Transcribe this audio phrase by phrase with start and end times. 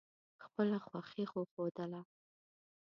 [0.45, 2.01] خپله خوښي وښودله.